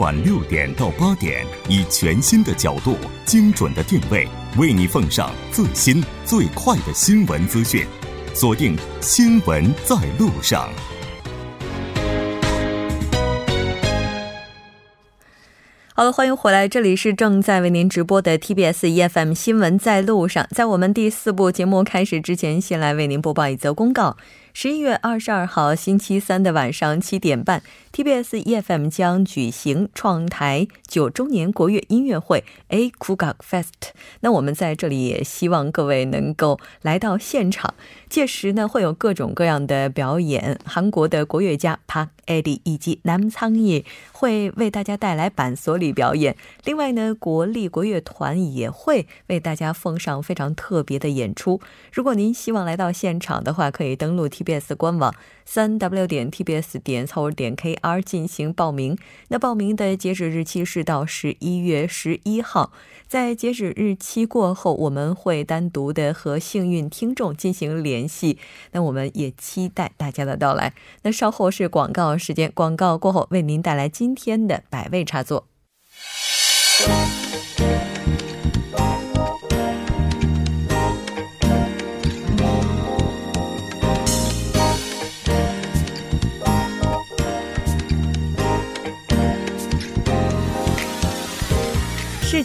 [0.00, 2.96] 晚六点到八点，以全新的角度、
[3.26, 4.26] 精准的定位，
[4.56, 7.84] 为你奉上最新最快的新闻资讯。
[8.32, 10.70] 锁定《新闻在路上》。
[15.92, 20.46] 好了，欢迎回来，这里是正在为您直播的 TBS EFM 新闻在路上。
[20.50, 24.16] 在我们第四部节目开始之前，先来为您播报一则公告。
[24.52, 33.92] 十一月二十二号星期三的晚上七点半，TBS EFM 将举行创台九周年国乐音乐会 A Kugak Fest。
[34.20, 37.74] 那我们在这里也希望各位能够来到现场。
[38.08, 46.36] 届时呢，会有各种各样的表演，韩国的国乐家 Park Eddie 以及南仓野会为大家带来板索里表演。
[46.64, 51.60] 另外呢，国立国乐团也会为大家奉上非常特别的演出。
[51.92, 58.96] 如果您希望来到现场的话，可以登录 TBS 官网三 w 点 tbs 点 c 点 kr 进行报名。
[59.28, 62.72] 那报名的截止日期是到十一月十一号。
[63.06, 68.38] 在截止日期过后，我们会单独的和幸运听众进行联系。
[68.72, 70.72] 那我们也期待大家的到来。
[71.02, 75.46] 那稍后是广告时间，广告过后为您带来今天的百味插座。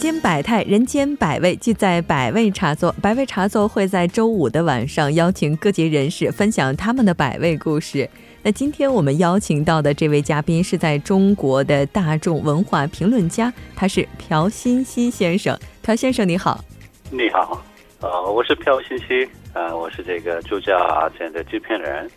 [0.05, 2.93] 间百态，人间百味，就在百味茶座。
[3.01, 8.07] 百味茶座会在周五的晚上邀请各界人士分享他们的百味故事。
[8.43, 15.57] 那今天我们邀请到的这位嘉宾是在中国的大众文化评论家，他是朴新熙先生。
[15.81, 16.63] 朴先生你好，
[17.09, 17.59] 你好，
[18.01, 22.07] 呃，我是朴新熙，呃，我是这个朱家县的制片人。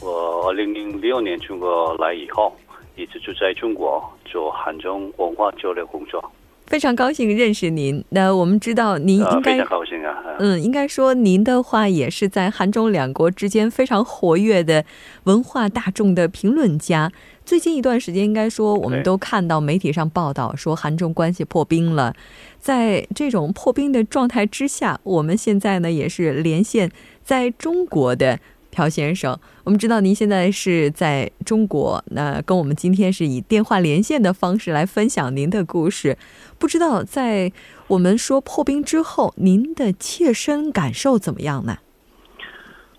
[0.00, 2.56] 我二零零六年中国来以后，
[2.94, 6.22] 一直住在中国做汉中文化交流工作。
[6.68, 8.04] 非常高兴认识您。
[8.10, 10.22] 那我们知道您应该非常高兴啊。
[10.38, 14.84] 嗯，应该说您的话也是在韩中两国之间非常活跃的
[15.24, 17.10] 文化大众的评论家。
[17.44, 22.14] 最近一段时间，应该说我们都看到媒体上报道说韩中关系破冰了。
[22.60, 26.90] 在这种破冰的状态之下，我们现在呢也是连线
[27.24, 28.38] 在中国的。
[28.70, 36.16] 朴先生，我们知道您现在是在中国，那跟我们今天是以电话连线的方式来分享您的故事。
[36.58, 37.52] 不知道在
[37.86, 41.78] 我们说破冰之后，您的切身感受怎么样呢？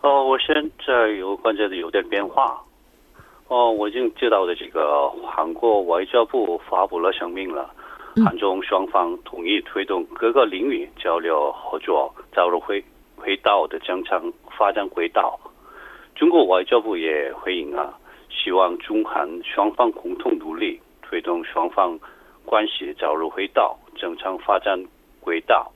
[0.01, 0.55] 哦，我现
[0.87, 2.61] 在有感觉有点变化。
[3.49, 7.69] 哦，我已经接到的这个韩国外交部发布了声明了，
[8.23, 12.83] 韩中双方同意推动各个领域交流合作，走入回
[13.17, 15.37] 回到的正常发展轨道。
[16.15, 17.93] 中国外交部也回应啊，
[18.29, 21.99] 希望中韩双方共同努力，推动双方
[22.49, 24.83] 关系早日回到正常发展
[25.21, 25.71] 轨道。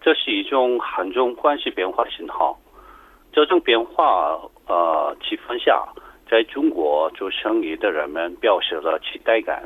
[0.00, 2.58] 这是一种韩中关系变化的信号。
[3.34, 5.86] 这种变化呃气氛下，
[6.26, 9.62] 在中国做生意的人们表示了期待感。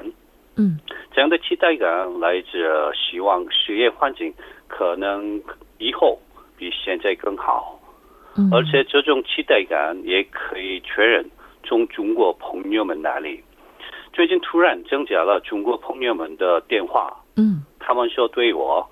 [0.56, 0.80] 嗯，
[1.12, 4.34] 这样的期待感来自希望事业环境
[4.66, 5.40] 可能
[5.78, 6.18] 以后
[6.56, 7.78] 比现在更好。
[8.52, 11.24] 而且这种期待感也可以确认
[11.62, 13.40] 从中国朋友们那里。
[14.18, 18.84] 最近突然增加了中国朋友们的电话，嗯，他们说对我，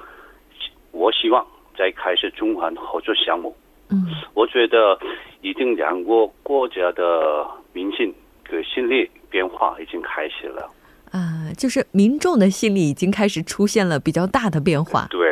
[0.93, 1.45] 我希望
[1.77, 3.53] 再开始中韩合作项目。
[3.91, 4.97] 嗯，我觉得
[5.43, 8.15] 已经两国国家的民心
[8.49, 10.71] 的心理变化已经开始了。
[11.11, 15.09] 啊，就是民众的心理已经开始出现了比较大的变化。
[15.11, 15.26] 对。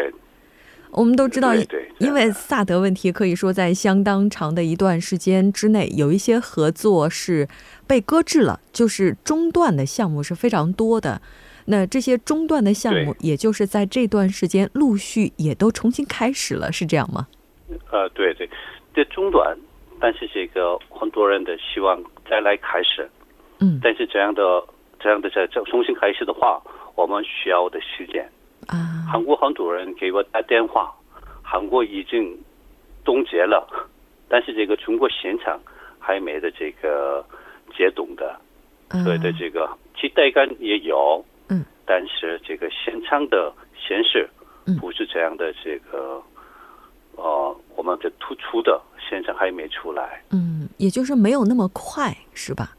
[0.95, 1.53] 我们都知道，
[1.99, 7.49] 因为萨德问题，可以说在相当长的一段时间之内，有一些合作是
[7.87, 11.21] 被搁置了，就是中断的项目是非常多的。
[11.67, 17.27] 那这些中断的项目，也就是在这段时间陆续也都重新开始了，是这样吗？
[17.91, 18.49] 呃，对对，
[18.95, 19.57] 这中断，
[19.99, 23.09] 但是这个很多人的希望再来开始。
[23.61, 24.43] 嗯，但是这样的
[25.01, 26.63] 这样的再重新开始的话，
[26.95, 28.29] 我们需要的时间。
[28.69, 29.05] 啊！
[29.11, 30.93] 韩国很多人给我打电话，
[31.43, 32.37] 韩国已经
[33.05, 33.67] 冻结了，
[34.29, 35.61] 但是这个中国现场
[35.99, 37.25] 还没的这个
[37.77, 38.39] 解冻的，
[39.05, 39.69] 所以的这个
[39.99, 44.29] 期待感也有，嗯，但是这个现场的显示
[44.81, 46.23] 不是这样的，这个
[47.17, 52.77] 呃，我们的突出的现场还没出来，嗯，也就是没有那么快，是吧？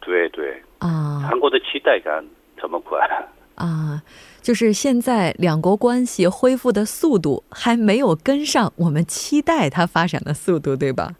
[0.00, 0.62] 对对。
[0.78, 2.22] 啊，韩国的期待感
[2.58, 2.98] 这么快
[3.54, 4.02] 啊。
[4.42, 11.14] 就是现在两国关系恢复的速度还没有跟上我们期待它发展的速度，对吧？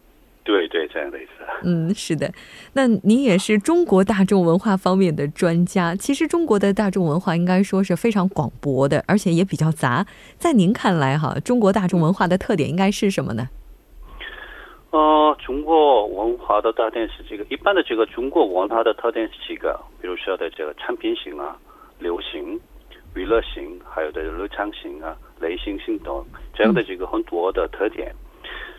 [0.44, 1.30] 对对，这样的意思。
[1.62, 2.30] 嗯，是的。
[2.74, 5.94] 那您也是中国大众文化方面的专家。
[5.94, 10.04] 其实中国的大众文化应该说是非常广博的，而且也比较杂。
[10.36, 13.48] 在您看来，哈，中国大众文化的特点应该是什么呢？
[14.90, 21.56] 呃，中国文化的特点是这个，一般的这个中国文化的特点是几个，比如说的这个产品型啊、
[21.98, 22.58] 流行、
[23.14, 26.24] 娱乐性，还有的日常性啊、类型性等
[26.54, 28.14] 这样的这个很多的特点。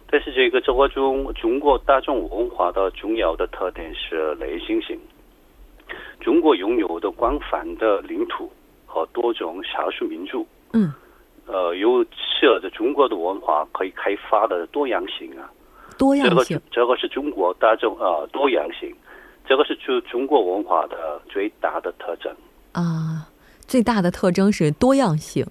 [0.07, 4.99] 但是这个中国中中国大众文化的重要的特点是类型性。
[6.19, 8.51] 中国拥有的广泛的领土
[8.85, 10.93] 和多种少数民族，嗯，
[11.45, 15.51] 呃，有使得中国的文化可以开发的多样性啊。
[15.97, 18.93] 多样性，这个是中国大众呃多样性，
[19.47, 22.33] 这个是中中国文化的最大的特征
[22.81, 23.29] 啊。
[23.67, 25.43] 最大的特征是多样性。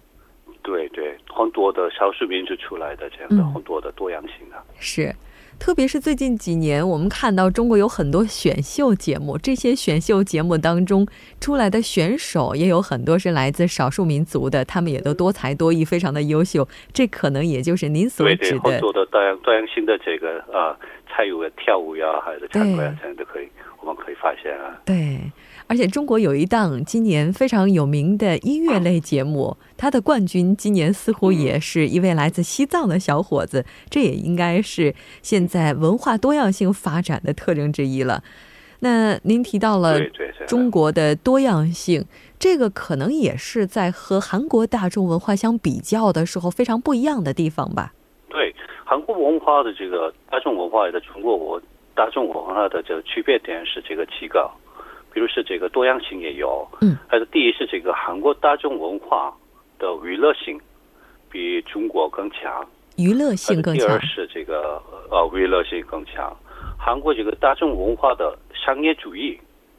[0.63, 4.63] 对对，很多的少数民族出来的这样的很多的多样性啊。
[4.79, 5.15] 是，
[5.59, 11.07] 特别是最近几年，我们看到中国有很多选秀节目，这些选秀节目当中
[11.41, 16.67] 出来的选手也有很多是来自少数民族的，他们也都多才多艺，非常的优秀。
[16.93, 20.79] 这可能也就是您所指的很多的多样多样性的这个啊，
[21.11, 23.49] 参与跳舞呀，还是唱歌呀，这样都可以，
[23.81, 24.81] 我们可以发现啊。
[24.87, 25.21] 对。
[25.67, 38.23] 而且中国有一档今年非常有名的音乐类节目，它的冠军今年似乎也是一位来自西藏的小伙子，这也应该是现在文化多样性发展的特征之一了。
[38.81, 39.99] 那您提到了
[40.47, 42.05] 中国的多样性，
[42.39, 47.95] 这个可能也是在和韩国大众文化相比较的时候非常不一样的地方吧？
[48.29, 51.63] 对，韩国文化的这个大众文化的中国文
[51.95, 54.51] 大众文化的这个区别点是这个几个。
[55.15, 59.33] 比如是这个多样性也有，嗯，还是第一是这个韩国大众文化
[59.79, 60.61] 的娱乐性
[61.31, 62.67] 比中国更强，
[62.97, 63.87] 娱乐性更强。
[63.87, 64.83] 第二是这个
[65.13, 66.37] 呃娱乐性更强，
[66.77, 69.39] 韩国这个大众文化的商业主义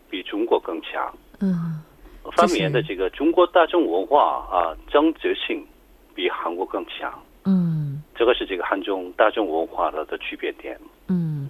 [0.10, 1.84] 比中国更强，嗯，
[2.32, 5.62] 方面的这个中国大众文化啊增值性
[6.16, 10.80] 比韩国更强，嗯，这个是这个韩中大众文化的的区别点，
[11.10, 11.50] 嗯。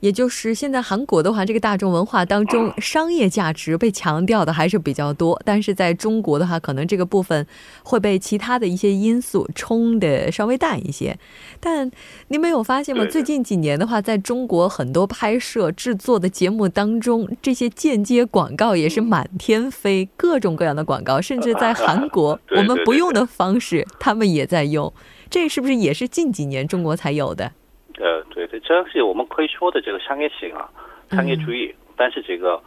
[0.00, 5.40] 也就是现在韩国的话，这个大众文化当中， 商业价值被强调的还是比较多。
[5.44, 7.46] 但是在中国的话，可能这个部分
[7.82, 11.18] 会被其他的一些因素冲的稍微淡一些。
[11.60, 11.90] 但
[12.28, 13.04] 您没有发现吗？
[13.04, 24.92] 最近几年的话，在中国很多拍摄制作的节目当中，这些间接广告也是满天飞，各种各样的广告，甚至在韩 国我们不用的方式，他们也在用。
[25.28, 27.52] 这是不是也是近几年中国才有的？
[28.00, 30.70] 呃，对对，这是我们可以说的这个商业性啊，
[31.10, 31.74] 商业主义。
[31.96, 32.58] 但是这个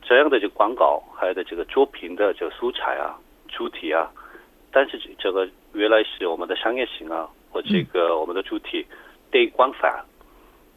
[0.00, 3.14] 这样的这个广告，还有的这个作品的这个素材啊、
[3.46, 4.10] 主题啊，
[4.72, 8.86] 但是这个原来是我们的商业性啊，和这个我们的主体
[9.30, 10.02] 对广泛。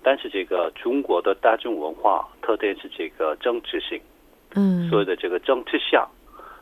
[0.06, 3.98] 但是这个中国的大众文化特点是这个政治性，
[4.54, 6.06] 嗯，所有的这个政治下，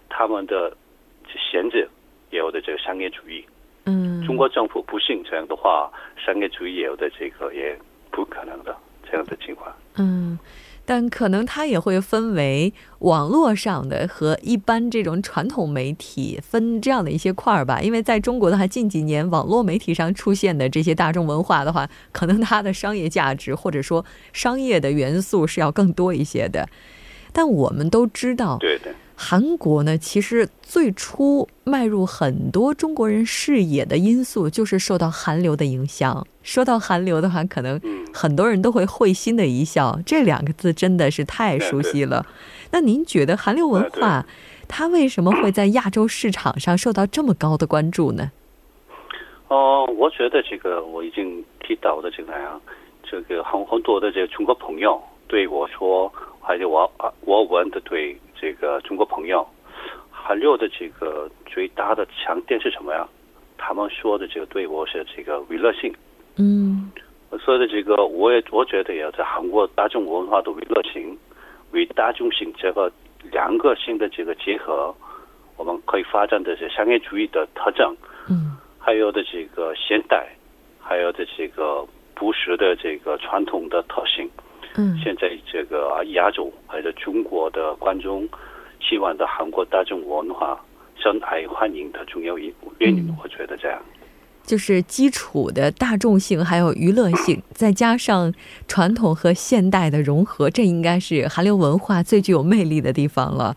[0.09, 0.77] 他们的
[1.25, 1.89] 限制
[2.29, 3.43] 也有的这个商业主义。
[3.85, 7.77] 嗯，中国政府不信这样的话，商业主义有的这个也
[8.11, 8.75] 不可能的
[9.09, 9.73] 这样的情况。
[9.95, 10.37] 嗯，
[10.85, 17.81] 但可能它也会分为网络上的和一般这种传统媒体分这样的一些块儿吧。
[17.81, 26.69] 因为在中国的话，近几年网络媒体上出现的这些大众文化的话，可能它的商业价值或者说商业的元素是要更多一些的。
[27.33, 28.93] 但我们都知道，对对。
[29.23, 36.25] 韩国呢，其实最初迈入很多中国人视野的因素，就是受到韩流的影响。
[36.41, 37.79] 说到韩流的话，可能
[38.11, 42.25] 很多人都会会心的一笑，这两个字真的是太熟悉了。
[42.71, 44.25] 那您觉得韩流文化，
[44.67, 48.31] 它为什么会在亚洲市场上受到这么高的关注呢？
[49.49, 52.59] 哦，我觉得这个我已经提到的这个样，
[53.03, 56.11] 这个很很多的这个中国朋友对我说，
[56.41, 56.91] 还有我
[57.23, 58.19] 我问的对。
[58.41, 59.47] 这个中国朋友，
[60.09, 63.07] 韩流的这个最大的强点是什么呀？
[63.55, 65.93] 他们说的这个对我是这个娱乐性。
[66.37, 66.91] 嗯，
[67.39, 71.15] 所以的这个我也我觉得要在韩国大众文化的娱乐性
[71.71, 72.91] 与大众性这个
[73.31, 74.91] 两个性的这个结合，
[75.57, 77.95] 我们可以发展的是商业主义的特征。
[78.27, 80.27] 嗯，还有的这个现代，
[80.79, 84.27] 还有的这个不实的这个传统的特性。
[84.75, 88.27] 嗯，现在这个亚洲还是中国的观众
[88.79, 90.59] 希望的韩国大众文化
[90.95, 93.81] 深爱欢迎的重要一原因，我觉得这样，
[94.43, 98.33] 就是基础的大众性还有娱乐性，再加上
[98.67, 103.55] 传统和现代的融合，这应该是韩流文化最具有魅力的地方了。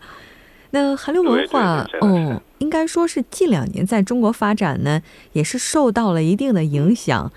[0.71, 7.31] 那韩流文化，哦，应该说是近两年在中国发展呢，也是受到了一定的影响。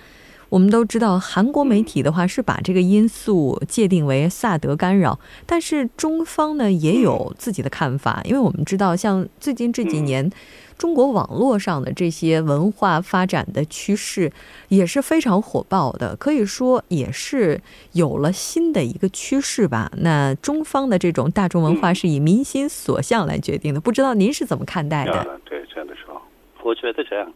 [0.48, 10.30] 我们都知道，韩国媒体的话是把这个因素界定为萨德干扰，但是中方呢也有自己的看法，因为我们知道，像最近这几年，
[10.78, 14.32] 中国网络上的这些文化发展的趋势
[14.68, 17.60] 也是非常火爆的，可以说也是
[17.92, 19.90] 有了新的一个趋势吧。
[19.98, 25.40] 那中方的这种大众文化是以民心所向来决定的，不知道您是怎么看待的？
[25.44, 26.20] 对，这样的说，
[26.62, 27.30] 我觉得这样。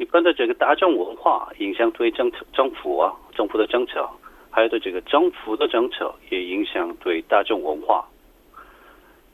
[0.00, 4.08] 一般的这个大众文化影响对政策、政府啊，政府的政策，
[4.50, 8.08] 还有对这个政府的政策也影响对大众文化。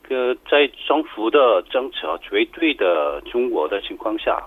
[0.09, 4.43] 呃，在政府的政策绝对的中国的情况下，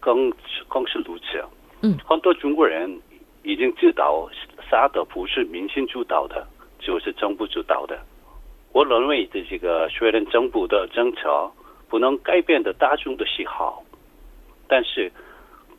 [0.00, 0.32] 更
[0.66, 1.40] 更是如此。
[1.82, 3.00] 嗯，很多中国人
[3.44, 4.28] 已经知道，
[4.68, 6.44] 啥的不是民心主导的，
[6.80, 7.96] 就是政府主导的。
[8.72, 11.48] 我认为的这个虽然政府的政策
[11.88, 13.80] 不能改变的大众的喜好，
[14.66, 15.12] 但是。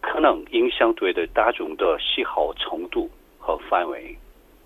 [0.04, 4.16] 可能影响对的大众的喜好程度和范围。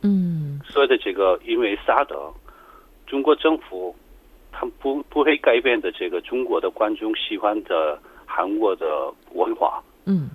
[0.02, 2.16] 嗯，所以的这个，因为啥的，
[3.06, 3.96] 中国政府
[4.52, 9.82] 他不不会改变的这个中国的观众喜欢的韩国的文化。
[10.06, 10.32] 嗯，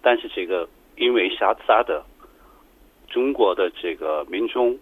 [0.00, 2.02] 但是这个因为啥啥的，
[3.08, 4.76] 中国的这个民众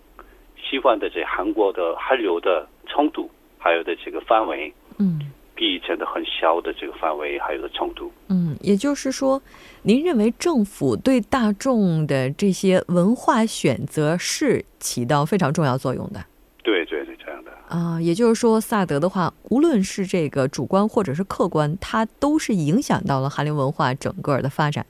[0.57, 3.29] 喜欢的这韩国的韩流的程度，
[3.59, 4.73] 还有的这个范围。
[4.99, 5.21] 嗯。
[5.55, 8.11] 比以前的很小的这个范围还有个程度。
[8.29, 9.41] 嗯，也就是说，
[9.83, 16.25] 您认为政府对大众的这些文化选择是起到非常重要作用的。
[16.63, 17.53] 对对对，这样的。
[17.69, 24.85] 啊，也就是说，萨德的话，无论是这个主观或者是客观，它都是影响到了韩流文化整个的发展。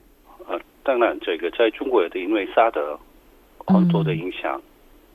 [0.46, 2.98] 呃，当然，这个在中国的因为萨德
[3.66, 4.60] 很多的影响，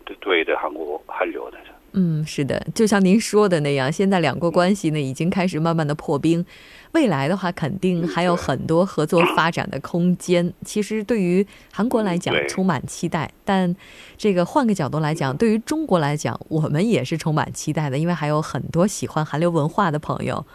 [0.06, 1.58] 对对的韩国韩流的。
[1.94, 6.46] 嗯，是的，就像您说的那样，现在两国关系呢已经开始慢慢的破冰，
[6.92, 10.54] 未来的话肯定还有很多合作发展的空间。
[10.64, 13.76] 其实对于韩国来讲充满期待，但
[14.18, 20.46] 这个换个角度来讲，对于中国来讲，我们也是充满期待的，因为还有很多喜欢韩流文化的朋友。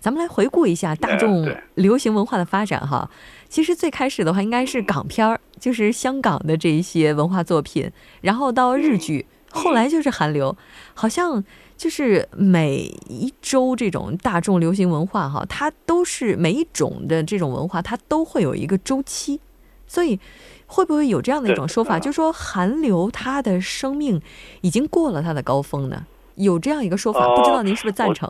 [0.00, 3.10] 咱们来回顾一下大众流行文化的发展哈。
[3.48, 7.90] 其实最开始的话应该是港片儿，就是香港的这一些文化作品，
[8.22, 9.26] 然后到日剧。
[9.50, 10.56] 后来就是韩流，
[10.94, 11.42] 好像
[11.76, 19.40] 就是每一周这种大众流行文化哈，它都是每一种的这种文化，它都会有一个周期。
[19.86, 20.20] 所以
[20.66, 24.22] 会不会有这样的一种说法，就是说韩流它的生命
[24.60, 26.06] 已经过了它的高峰呢？
[26.36, 28.28] 有这样一个说法，不知道您是不是赞成？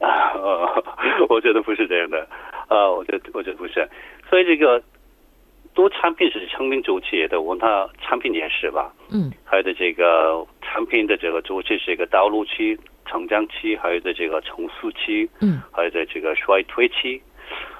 [0.00, 0.08] 啊，
[1.28, 2.18] 我觉得不是这样的。
[2.68, 3.86] 啊，我觉得我觉得不是。
[4.30, 4.82] 所以这个。
[5.76, 8.90] 多产品是生命周期的，我问他产品也是吧？
[9.10, 17.20] 嗯，还有的这个产品的这个周期是一个道路期、成长期，还有的这个成熟期，嗯，还有的这个衰退期。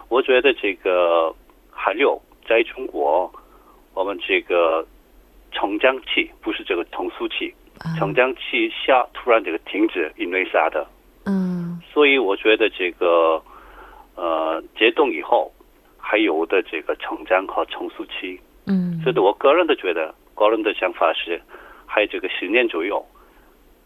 [0.09, 1.35] 我觉得这个
[1.71, 3.33] 还有在中国，
[3.95, 4.87] 我们这个
[5.51, 7.53] 成长期不是这个成熟期，
[7.99, 10.87] 成长期下突然这个停止，因为啥的？
[11.25, 13.43] 嗯，所以我觉得这个
[14.17, 15.51] 呃解冻以后。
[16.09, 21.43] 还有的这个成长和成熟期，嗯，所以我个人的觉得，个人的想法是，
[21.85, 23.05] 还有这个十年左右，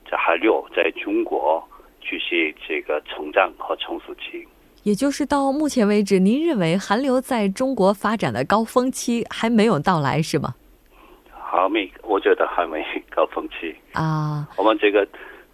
[0.04, 1.66] 这还有在中国
[2.02, 4.46] 继续这个成长和成熟期。
[4.82, 10.54] 也就是到目前为止，您认为韩流在中国发展的高峰期还没有到来，是吗？
[11.32, 14.46] 还没，我觉得还没高峰期啊。
[14.58, 15.08] 我们这个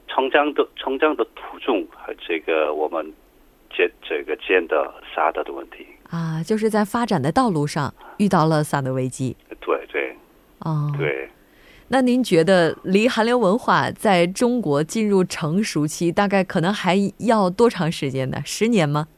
[0.09, 3.07] 成长的成长的途中和这个我们
[3.71, 5.87] 见这个见的啥的的问题。
[6.11, 9.37] 啊，就是在发展的道路上遇到了萨德危机。
[9.61, 10.17] 对对，
[10.61, 11.29] 哦，对。
[11.89, 18.39] 那您觉得离韩流文化在中国进入成熟期，大概可能还要多长时间呢？
[18.45, 19.09] 十年吗？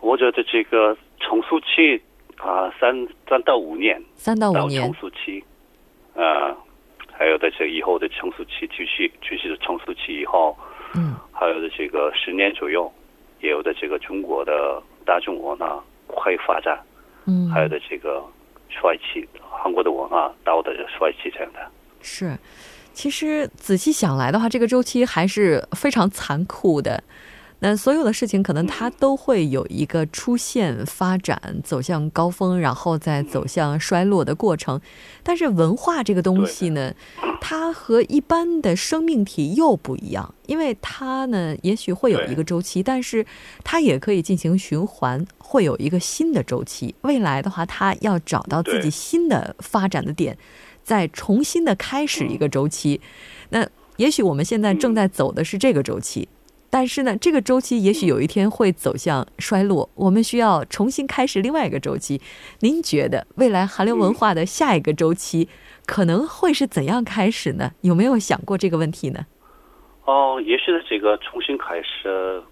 [0.00, 2.00] 我觉得这个成熟期
[2.36, 4.02] 啊，三三到五年。
[4.14, 4.82] 三到五年。
[4.82, 5.42] 成熟期，
[6.14, 6.54] 啊，
[7.12, 10.56] 还有的这以后的成熟期，继续继续的成熟期以后，
[10.94, 12.92] 嗯，还有的这个十年左右，
[13.40, 14.82] 也有的这个中国的。
[15.08, 16.78] 大众文化快发展，
[17.24, 18.22] 嗯，还有的这个
[18.68, 21.60] 帅气，韩国的文化到的帅气这样的。
[22.02, 22.36] 是，
[22.92, 27.02] 其实仔细想来的话，这个周期还是非常残酷的。
[27.60, 34.80] 那所有的事情可能它都会有一个出现、发展、走向高峰，然后再走向衰落的过程。
[35.24, 36.94] 但是文化这个东西呢，
[37.40, 43.26] 它和一般的生命体又不一样，因为它呢也许会有一个周期，但是
[43.64, 46.94] 它也可以进行循环，会有一个新的周期。
[47.00, 50.38] 未来的话，它要找到自己新的发展的点，
[50.84, 53.00] 再重新的开始一个周期。
[53.50, 56.28] 那也许我们现在正在走的是这个周期。
[56.70, 62.20] 但是呢，这个周期也许有一天会走向衰落，我们需要重新开始另外一个周期。
[62.60, 65.48] 您觉得未来韩流文化的下一个周期
[65.86, 67.72] 可能会是怎样开始呢？
[67.80, 69.26] 有没有想过这个问题呢？
[70.04, 72.42] 哦，也许这个重新开始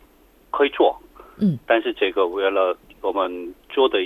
[0.51, 0.99] 可以做，
[1.37, 4.03] 嗯，但是这个为了我们做的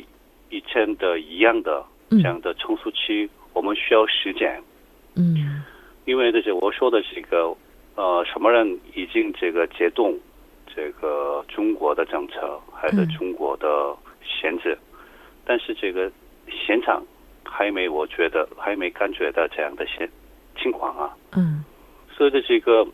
[0.51, 4.61] 以前的一样的这样的成熟期，我们需要时间，
[5.15, 5.63] 嗯，
[6.05, 7.57] 因为这些我说的这个。
[7.97, 10.19] 呃，什么人已经这个解冻
[10.75, 14.79] 这个中国的政策，还是中国的限制？
[15.45, 16.11] 但是这个
[16.49, 17.03] 现场
[17.45, 20.09] 还没，我觉得还没感觉到这样的现
[20.57, 21.17] 情况啊。
[21.37, 21.65] 嗯。
[22.17, 22.87] 所以的这个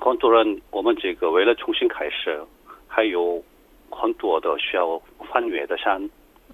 [0.00, 2.40] 很多人，我们这个为了重新开始，
[2.88, 3.42] 还有
[3.90, 5.00] 很多的需要
[5.30, 6.00] 翻越的山。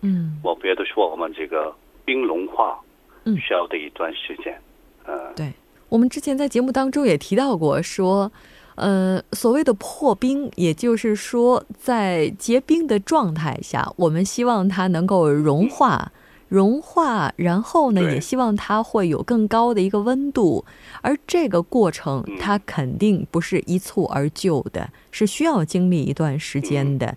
[0.03, 0.41] 嗯。
[0.43, 1.75] 我别的说，我们这个
[2.05, 2.81] 冰融化，
[3.25, 4.61] 嗯，需要的一段时间。
[5.07, 5.53] 嗯，对。
[5.91, 8.31] 我们之前在节目当中也提到过，说，
[8.77, 16.13] 呃，所谓的破冰，也就是说，在结冰的状态下，我们希望它能够融化，
[16.49, 20.65] 融化，然后呢，也希望它会有更高的一个温度，
[21.03, 27.17] 而这个过程它肯定不是一蹴而就的，是需要经历一段时间的。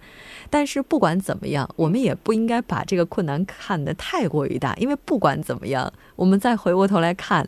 [0.49, 7.47] 但是不管怎么样，我们也不应该把这个困难看得太过于大，因为不管怎么样，我们再回过头来看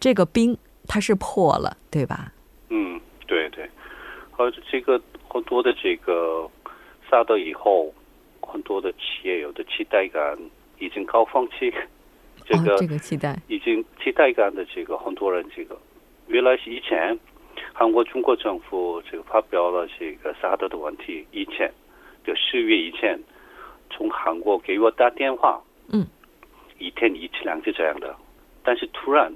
[0.00, 0.56] 这个冰。
[0.88, 2.32] 它是破了，对吧？
[2.70, 3.68] 嗯，对对，
[4.36, 6.48] 而这个很多的这个
[7.10, 7.92] 萨德以后，
[8.40, 10.38] 很多的企业有的期待感
[10.78, 11.74] 已经高峰期，
[12.44, 15.76] 这个这个期待已经期待感的这个很多人这个，
[16.28, 17.18] 原来是以前
[17.72, 21.68] 韩国中国政府这个发表了这个萨德的问题，以前
[22.24, 23.18] 就十月以前
[23.90, 26.06] 从韩国给我打电话，嗯，
[26.78, 28.14] 一天一次两次这样的，
[28.62, 29.34] 但是突然。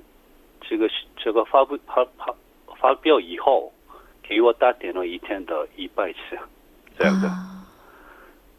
[0.60, 2.34] 这个这个发布发发
[2.80, 3.72] 发表以后，
[4.22, 6.38] 给我打电了一天的一百次，
[6.96, 7.28] 这样的，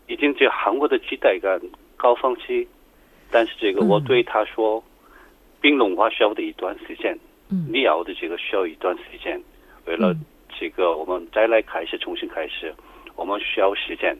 [0.07, 1.59] 已经这韩国的期待感
[1.95, 2.67] 高峰期，
[3.31, 4.83] 但是这个我对他说，
[5.61, 7.17] 冰融化需要的一段时间，
[7.71, 9.41] 你要的这个需要一段时间，
[9.85, 10.13] 为了
[10.59, 12.73] 这个我们再来开始重新开始，
[13.15, 14.15] 我们需要时间，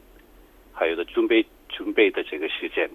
[0.74, 2.90] 还有的准备准备的这个时间，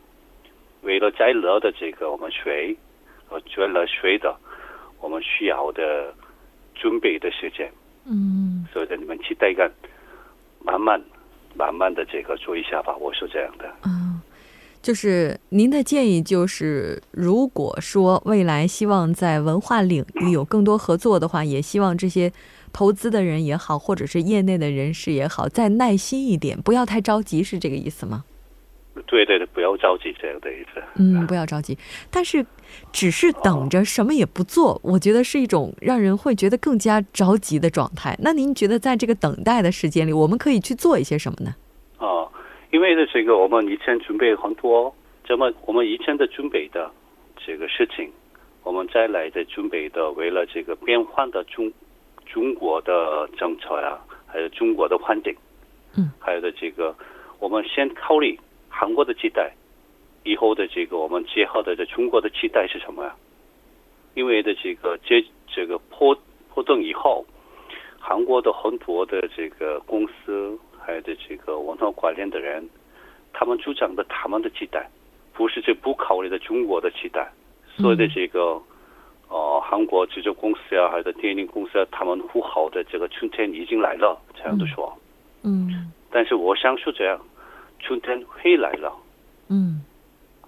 [0.83, 2.77] 为了再热的这个我们水，
[3.29, 4.35] 呃，为了水的。
[5.00, 6.14] 我们需要的
[6.74, 7.70] 准备的时间，
[8.04, 9.70] 嗯，所以你们期待感，
[10.64, 11.00] 慢慢、
[11.54, 12.96] 慢慢的这个做一下吧。
[12.96, 14.20] 我是这样的，嗯，
[14.82, 22.32] 就是您的建议就是，如果说未来希望在文化领域有更多合作的话，也希望这些
[22.72, 28.24] 投资的人也好，或者是业内的人士也好，再耐心一点，不要太着急，是这个意思吗？
[29.06, 30.82] 对对对，不要着急，这样的意思。
[30.96, 31.76] 嗯，不要着急，
[32.11, 32.44] 但是
[32.92, 38.16] 只是等着什么也不做，我觉得是一种让人会觉得更加着急的状态。
[38.20, 41.54] 那您觉得在这个等待的时间里，我们可以去做一些什么呢？
[41.98, 42.28] 啊，
[42.70, 46.90] 因为的这个我们以前准备很多，这么我们以前的准备的
[47.36, 48.10] 这个事情，
[48.62, 51.70] 我们再来的准备的，为了这个变换的中
[52.24, 55.34] 中国的政策呀，还有中国的环境，
[55.96, 56.94] 嗯，还有的这个，
[57.38, 58.38] 我们先考虑。
[58.68, 59.50] 韩国的期待，
[60.26, 63.14] 以后的这个我们结合的这中国的期待是什么呀？
[64.14, 66.14] 因为的这个这这个破
[66.52, 67.24] 破洞以后，
[68.00, 72.68] 韩国的很多的这个公司，还有的这个文化关联的人，
[73.32, 74.90] 他们主张的他们的期待，
[75.32, 77.30] 不是这不考虑的中国的期待。
[77.76, 78.60] 所有的这个
[79.28, 84.92] 呃韩国制作公司啊，还有电影公司啊，他们呼号的这个春天已经来了，这样的说。
[85.44, 85.92] 嗯。
[86.10, 87.20] 但是我想说这样。
[87.78, 88.90] 春天会来了，
[89.48, 89.84] 嗯，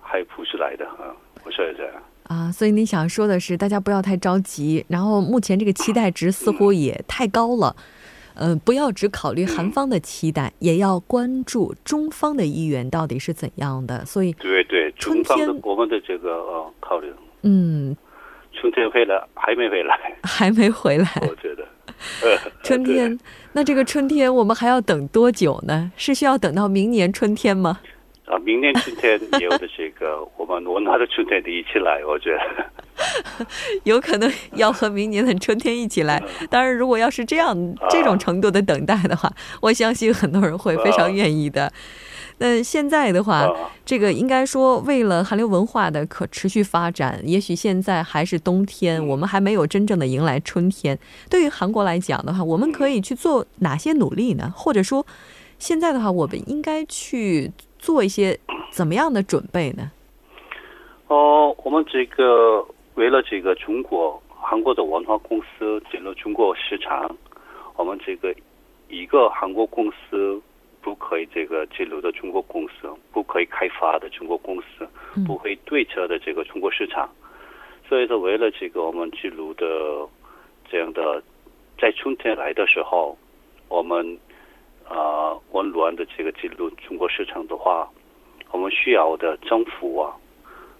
[0.08, 1.12] 还不是来的啊？
[1.44, 1.92] 我说这样
[2.24, 4.84] 啊，所以你想说的是，大家不要太着急。
[4.88, 7.74] 然后目前这个期待值似乎也太高了，
[8.34, 14.04] 嗯，不要只考虑韩方的期待，也要关注中方的意愿到底是怎样的。
[14.04, 17.96] 所以，对对，中方的我们的这个呃考虑，嗯，
[18.52, 21.66] 春天回来还没回来，还没回来，我觉得。
[22.62, 23.18] 春天，
[23.54, 25.90] 那这个春天我们还要等多久呢？
[25.96, 27.80] 是需要等到明年春天吗？
[28.28, 33.46] 啊，明年春天有的这个，我们我拿着春天的一起来，我觉得
[33.84, 36.22] 有可能要和明年的春天一起来。
[36.50, 37.56] 当然，如果要是这样
[37.88, 41.72] 这种程度的等待的话， 我相信很多人会非常愿意的。
[42.40, 43.50] 那现在的话，
[43.84, 50.96] 这个应该说，为了韩流文化的可持续发展，也许现在还是冬天，我们还没有真正的迎来春天。
[51.28, 54.52] 对于韩国来讲的话，我们可以去做哪些努力呢？
[54.54, 55.04] 或者说，
[55.58, 58.38] 现在的话，我们应该去做一些
[58.70, 59.90] 怎么样的准备呢？
[61.08, 67.16] 哦，我们这个为了这个中国韩国的文化公司进入中国市场，
[67.76, 68.34] 我们这个
[68.88, 70.40] 一个韩国公司
[70.80, 74.86] 不可以这个进入的中国公司，不可以开发的中国公司，
[75.26, 77.08] 不会对策的这个中国市场。
[77.88, 79.66] 所以说，为了这个我们记录的
[80.70, 81.22] 这样的，
[81.80, 83.16] 在春天来的时候，
[83.68, 84.18] 我们
[84.88, 87.88] 啊温暖的这个进入中国市场的话，
[88.50, 90.16] 我们需要的政府啊，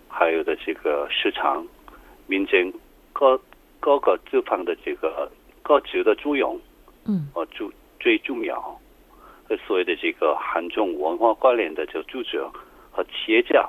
[0.09, 1.67] 还有的这个市场、
[2.27, 2.73] 民间
[3.13, 3.41] 各
[3.81, 5.31] 各个地方的这个
[5.63, 6.59] 各自的作用，
[7.05, 7.69] 嗯，呃，最
[8.01, 8.81] 最重要，
[9.67, 12.43] 所谓的这个韩中文化关联的这个组织
[12.91, 13.69] 和企业家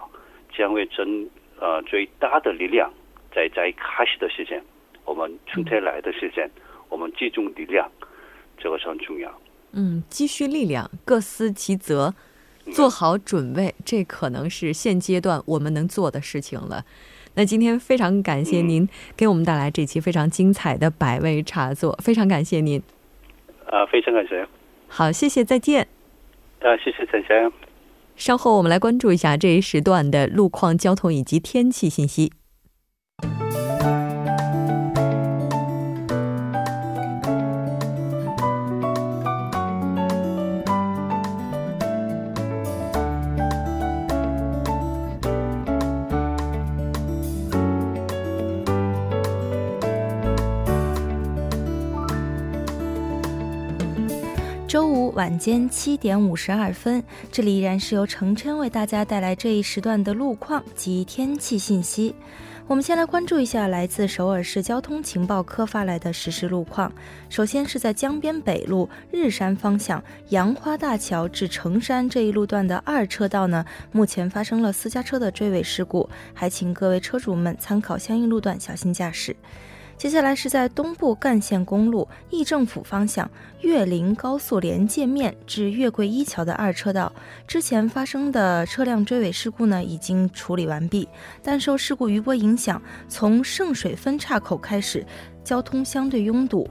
[0.56, 2.92] 将会争呃最大的力量，
[3.34, 4.64] 在在开始的时间，
[5.06, 6.50] 我们春天来的时间，
[6.90, 7.90] 我们集中力量，
[8.58, 9.30] 这个是很重要。
[9.72, 12.14] 嗯，积蓄力量，各司其责，
[12.72, 16.84] 做好准备，这可能是现阶段我们能做的事情了。
[17.36, 22.82] 那今天非常感谢您给我们带来这期非常精彩的百味茶座，非常感谢您。
[23.68, 24.48] 啊，非常感谢。
[24.88, 25.88] 好，谢谢，再见。
[26.60, 27.52] 啊，谢谢陈先生。
[28.16, 32.34] 稍后我们来关注一下这一时段的路况、交通以及天气信息。
[54.70, 62.14] 周五晚间七点五十二分，这里依然是由程琛为大家带来这一时段的路况及天气信息。
[62.68, 66.94] 我们先来关注一下来自首尔市交通情报科发来的实时路况。
[67.30, 79.36] 首先是在江边北路日山方向杨花大桥至城山这一路段的二车道呢，目前发生了私家车的追尾事故，还请各位车主们参考相应路段，小心驾驶。
[80.00, 87.12] 接下来是在东部干线公路议政府方向岳林高速连界面至岳桂一桥的二车道，
[87.46, 91.06] 之前发生的车辆追尾事故呢已经处理完毕，
[91.44, 95.06] 但受事故余波影响，从圣水分岔口开始，
[95.44, 96.66] 交通相对拥堵。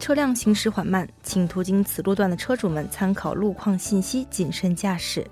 [0.00, 5.24] 车辆行驶缓慢，请途经此路段的车主们参考路况信息，谨慎驾驶。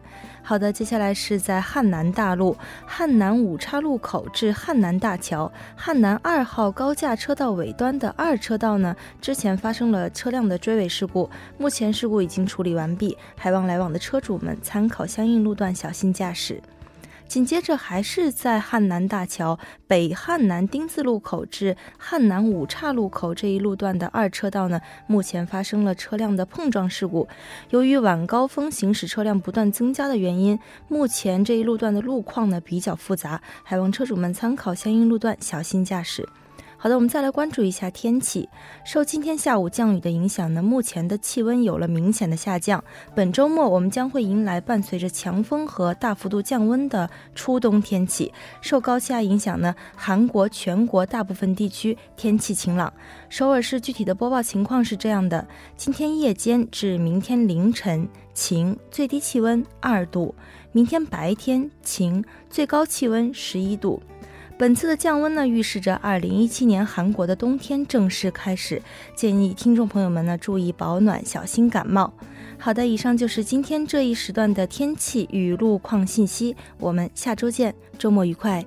[0.42, 2.54] 好的，接下来是在汉南大路
[2.86, 16.62] 汉南五岔路口至汉南大桥汉南二号高架车道尾端的二车道呢，之前发生了车辆的追尾事故，目前事故已经处理完毕，还望来往的车主们参考相应路段，小心驾驶。
[17.28, 27.28] 紧接着还是在汉南大桥北汉南丁字路口至汉南五岔路口这一路段的二车道呢，目前发生了车辆的碰撞事故。
[27.68, 36.26] 由于晚高峰行驶车辆不断增加的原因，目前这一路段的路况呢比较复杂，还望车主们参考相应路段，小心驾驶。
[36.80, 38.48] 好的，我们再来关注一下天气。
[38.84, 42.82] 受今天下午降雨的影响呢，目前的气温有了明显的下降。
[43.16, 48.32] 本周末我们将会迎来伴随着强风和大幅度降温的初冬天气。
[48.60, 52.92] 受高气压影响呢，韩国全国大部分地区天气晴朗。
[53.28, 55.44] 首尔市具体的播报情况是这样的：
[55.76, 60.32] 今天夜间至明天凌晨晴，最低气温二度；
[60.70, 64.00] 明天白天晴，最高气温十一度。
[64.58, 68.82] 本次的降温呢，预示着二零一七年韩国的冬天正式开始。
[69.14, 72.12] 建议听众朋友们呢注意保暖，小心感冒。
[72.58, 76.56] 好的，以上就是今天这一时段的天气与路况信息。
[76.80, 78.66] 我们下周见，周末愉快。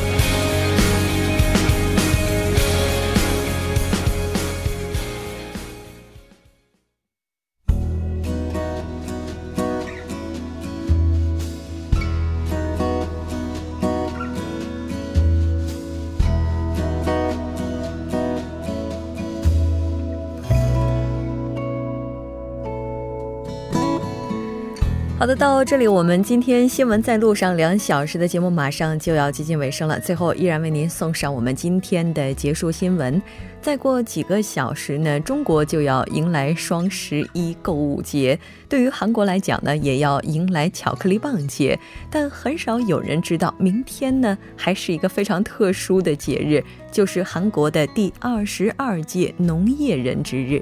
[25.41, 29.99] 到这里我们今天新闻在路上两小时的节目马上就要接近尾声了。
[29.99, 33.19] 最后依然为您送上我们今天的结束新闻。
[33.59, 38.37] 再过几个小时呢，中国就要迎来双十一购物节。
[38.69, 41.79] 对于韩国来讲呢，也要迎来巧克力棒节。
[42.11, 50.61] 但很少有人知道，明天呢还是一个非常特殊的节日，就是韩国的第二十二届农业人之日。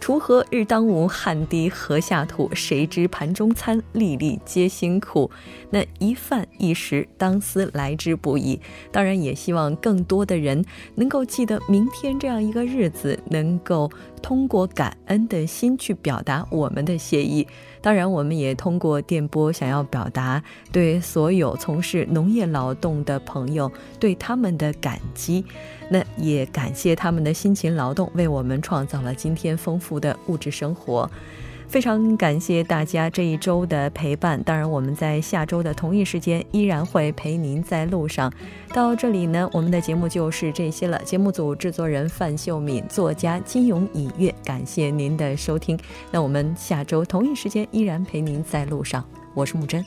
[0.00, 2.48] 锄禾日当午，汗滴禾下土。
[2.54, 5.30] 谁知盘中餐，粒粒皆辛苦。
[5.70, 8.60] 那一饭一食，当思来之不易。
[8.92, 13.90] 当然，也希望更多的人能够记得明天这样一个日子，能够
[14.22, 17.46] 通过感恩的心去表达我们的谢意。
[17.80, 25.44] 当然，我们也通过电波想要表达对所有从事农业劳动的朋友对他们的感激。
[25.88, 31.08] 那也感谢他们的辛勤劳动，为我们创造了今天丰富的物质生活。
[31.76, 34.42] 非常感谢大家这一周的陪伴。
[34.42, 38.32] 当然，我们在下周的同一时间依然会陪您在路上。
[38.72, 40.98] 到这里呢，我们的节目就是这些了。
[41.04, 45.78] 节目组制作人范秀敏，作家金勇以月，感谢您的收听。
[46.10, 49.04] 那我们下周同一时间依然陪您在路上。
[49.34, 49.84] 我是木真。